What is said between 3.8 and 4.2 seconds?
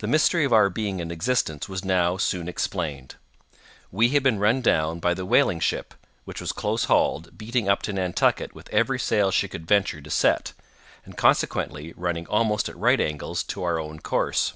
We